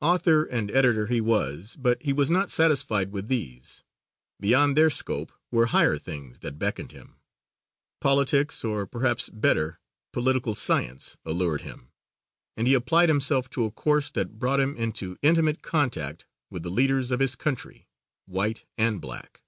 Author 0.00 0.42
and 0.46 0.68
editor 0.72 1.06
he 1.06 1.20
was, 1.20 1.76
but 1.78 2.02
he 2.02 2.12
was 2.12 2.28
not 2.28 2.50
satisfied 2.50 3.12
with 3.12 3.28
these. 3.28 3.84
Beyond 4.40 4.76
their 4.76 4.90
scope 4.90 5.30
were 5.52 5.66
higher 5.66 5.96
things 5.96 6.40
that 6.40 6.58
beckoned 6.58 6.90
him. 6.90 7.20
Politics, 8.00 8.64
or 8.64 8.84
perhaps 8.84 9.28
better, 9.28 9.78
political 10.12 10.56
science, 10.56 11.18
allured 11.24 11.62
him, 11.62 11.92
and 12.56 12.66
he 12.66 12.74
applied 12.74 13.10
himself 13.10 13.48
to 13.50 13.64
a 13.64 13.70
course 13.70 14.10
that 14.10 14.40
brought 14.40 14.58
him 14.58 14.76
into 14.76 15.16
intimate 15.22 15.62
contact 15.62 16.26
with 16.50 16.64
the 16.64 16.68
leaders 16.70 17.12
of 17.12 17.20
his 17.20 17.36
country, 17.36 17.86
white 18.26 18.64
and 18.76 19.00
black. 19.00 19.44